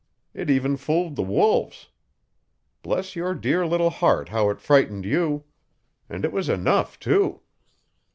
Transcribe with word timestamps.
It 0.33 0.49
even 0.49 0.77
fooled 0.77 1.15
the 1.15 1.21
wolves. 1.21 1.89
Bless 2.81 3.15
your 3.15 3.35
dear 3.35 3.67
little 3.67 3.91
heart 3.91 4.29
how 4.29 4.49
it 4.49 4.59
frightened 4.59 5.05
you! 5.05 5.43
And 6.09 6.25
it 6.25 6.31
was 6.31 6.49
enough, 6.49 6.97
too. 6.99 7.41